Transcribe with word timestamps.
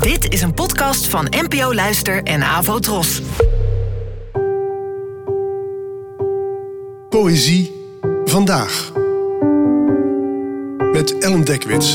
Dit 0.00 0.32
is 0.32 0.42
een 0.42 0.54
podcast 0.54 1.06
van 1.06 1.26
NPO 1.30 1.74
Luister 1.74 2.22
en 2.22 2.42
Avo 2.42 2.78
Tros. 2.78 3.22
Poëzie 7.08 7.72
vandaag. 8.24 8.92
Met 10.92 11.18
Ellen 11.18 11.44
Dekwits. 11.44 11.94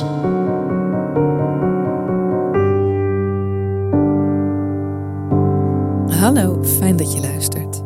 Hallo, 6.19 6.63
fijn 6.63 6.95
dat 6.97 7.13
je 7.13 7.19
luistert. 7.19 7.81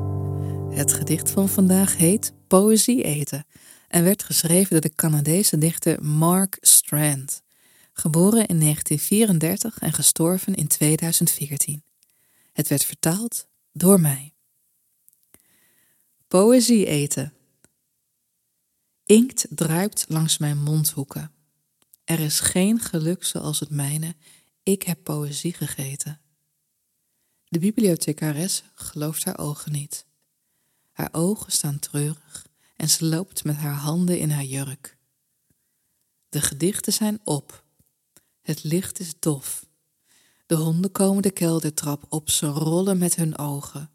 Het 0.69 0.93
gedicht 0.93 1.29
van 1.29 1.49
vandaag 1.49 1.97
heet 1.97 2.33
Poëzie 2.47 3.03
eten 3.03 3.45
en 3.87 4.03
werd 4.03 4.23
geschreven 4.23 4.69
door 4.71 4.81
de 4.81 4.95
Canadese 4.95 5.57
dichter 5.57 6.03
Mark 6.03 6.57
Strand, 6.61 7.40
geboren 7.93 8.45
in 8.45 8.59
1934 8.59 9.79
en 9.79 9.93
gestorven 9.93 10.55
in 10.55 10.67
2014. 10.67 11.83
Het 12.53 12.67
werd 12.67 12.85
vertaald 12.85 13.47
door 13.71 13.99
mij. 13.99 14.33
Poëzie 16.27 16.85
eten. 16.85 17.33
Inkt 19.05 19.47
druipt 19.49 20.05
langs 20.07 20.37
mijn 20.37 20.57
mondhoeken. 20.57 21.31
Er 22.03 22.19
is 22.19 22.39
geen 22.39 22.79
geluk 22.79 23.23
zoals 23.23 23.59
het 23.59 23.69
mijne. 23.69 24.15
Ik 24.63 24.83
heb 24.83 25.03
poëzie 25.03 25.53
gegeten. 25.53 26.21
De 27.47 27.59
bibliothecares 27.59 28.63
gelooft 28.73 29.23
haar 29.23 29.37
ogen 29.37 29.71
niet. 29.71 30.05
Haar 30.91 31.09
ogen 31.11 31.51
staan 31.51 31.79
treurig 31.79 32.47
en 32.75 32.89
ze 32.89 33.05
loopt 33.05 33.43
met 33.43 33.55
haar 33.55 33.75
handen 33.75 34.19
in 34.19 34.29
haar 34.29 34.43
jurk. 34.43 34.97
De 36.29 36.41
gedichten 36.41 36.93
zijn 36.93 37.19
op. 37.23 37.63
Het 38.41 38.63
licht 38.63 38.99
is 38.99 39.13
dof. 39.19 39.65
De 40.45 40.55
honden 40.55 40.91
komen 40.91 41.21
de 41.21 41.31
keldertrap 41.31 42.05
op, 42.09 42.29
ze 42.29 42.45
rollen 42.45 42.97
met 42.97 43.15
hun 43.15 43.37
ogen. 43.37 43.89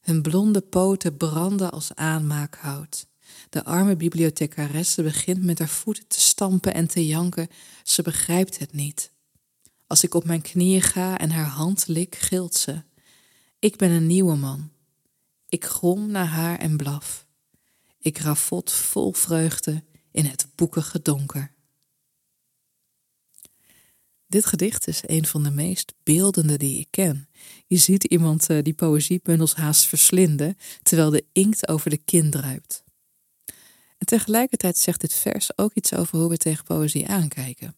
Hun 0.00 0.22
blonde 0.22 0.60
poten 0.60 1.16
branden 1.16 1.70
als 1.70 1.94
aanmaakhout. 1.94 3.06
De 3.50 3.64
arme 3.64 3.96
bibliothecaresse 3.96 5.02
begint 5.02 5.44
met 5.44 5.58
haar 5.58 5.68
voeten 5.68 6.06
te 6.06 6.20
stampen 6.20 6.74
en 6.74 6.86
te 6.86 7.06
janken. 7.06 7.48
Ze 7.82 8.02
begrijpt 8.02 8.58
het 8.58 8.72
niet. 8.72 9.12
Als 9.86 10.04
ik 10.04 10.14
op 10.14 10.24
mijn 10.24 10.42
knieën 10.42 10.82
ga 10.82 11.18
en 11.18 11.30
haar 11.30 11.46
hand 11.46 11.86
lik, 11.86 12.14
gilt 12.14 12.54
ze. 12.54 12.82
Ik 13.58 13.76
ben 13.76 13.90
een 13.90 14.06
nieuwe 14.06 14.36
man. 14.36 14.70
Ik 15.48 15.64
grom 15.64 16.10
naar 16.10 16.26
haar 16.26 16.58
en 16.58 16.76
blaf. 16.76 17.26
Ik 17.98 18.18
rafot 18.18 18.72
vol 18.72 19.12
vreugde 19.12 19.84
in 20.10 20.24
het 20.24 20.46
boekige 20.54 21.02
donker. 21.02 21.52
Dit 24.30 24.46
gedicht 24.46 24.86
is 24.86 25.00
een 25.06 25.26
van 25.26 25.42
de 25.42 25.50
meest 25.50 25.94
beeldende 26.02 26.56
die 26.56 26.78
ik 26.78 26.86
ken. 26.90 27.28
Je 27.66 27.76
ziet 27.76 28.04
iemand 28.04 28.50
uh, 28.50 28.62
die 28.62 28.72
poëziebundels 28.72 29.54
haast 29.54 29.86
verslinden, 29.86 30.56
terwijl 30.82 31.10
de 31.10 31.24
inkt 31.32 31.68
over 31.68 31.90
de 31.90 31.96
kin 31.96 32.30
druipt. 32.30 32.84
En 33.98 34.06
tegelijkertijd 34.06 34.78
zegt 34.78 35.00
dit 35.00 35.12
vers 35.12 35.58
ook 35.58 35.74
iets 35.74 35.94
over 35.94 36.18
hoe 36.18 36.28
we 36.28 36.36
tegen 36.36 36.64
poëzie 36.64 37.08
aankijken. 37.08 37.76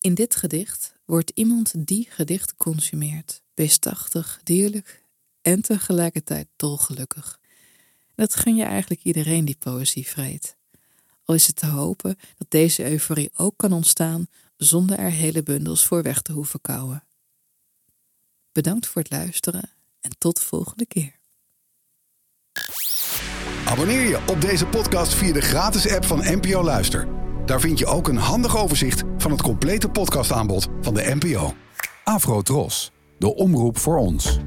In 0.00 0.14
dit 0.14 0.36
gedicht 0.36 0.94
wordt 1.04 1.32
iemand 1.34 1.72
die 1.76 2.06
gedicht 2.10 2.56
consumeert, 2.56 3.42
beestachtig, 3.54 4.40
dierlijk 4.44 5.04
en 5.42 5.62
tegelijkertijd 5.62 6.48
dolgelukkig. 6.56 7.40
Dat 8.14 8.34
gun 8.34 8.56
je 8.56 8.64
eigenlijk 8.64 9.02
iedereen 9.02 9.44
die 9.44 9.56
poëzie 9.58 10.06
vreet. 10.06 10.56
Al 11.24 11.34
is 11.34 11.46
het 11.46 11.56
te 11.56 11.66
hopen 11.66 12.18
dat 12.36 12.50
deze 12.50 12.90
euforie 12.90 13.30
ook 13.36 13.54
kan 13.56 13.72
ontstaan 13.72 14.28
zonder 14.58 14.98
er 14.98 15.10
hele 15.10 15.42
bundels 15.42 15.86
voor 15.86 16.02
weg 16.02 16.22
te 16.22 16.32
hoeven 16.32 16.60
kouwen. 16.60 17.04
Bedankt 18.52 18.86
voor 18.86 19.02
het 19.02 19.10
luisteren 19.10 19.70
en 20.00 20.10
tot 20.18 20.36
de 20.36 20.46
volgende 20.46 20.86
keer. 20.86 21.16
Abonneer 23.64 24.08
je 24.08 24.20
op 24.28 24.40
deze 24.40 24.66
podcast 24.66 25.14
via 25.14 25.32
de 25.32 25.40
gratis 25.40 25.88
app 25.88 26.04
van 26.04 26.18
NPO 26.18 26.62
Luister. 26.62 27.08
Daar 27.44 27.60
vind 27.60 27.78
je 27.78 27.86
ook 27.86 28.08
een 28.08 28.16
handig 28.16 28.56
overzicht 28.56 29.02
van 29.16 29.30
het 29.30 29.42
complete 29.42 29.88
podcastaanbod 29.88 30.68
van 30.80 30.94
de 30.94 31.16
NPO. 31.20 31.54
Afro 32.04 32.42
Tros, 32.42 32.92
de 33.18 33.34
omroep 33.34 33.78
voor 33.78 33.96
ons. 33.98 34.38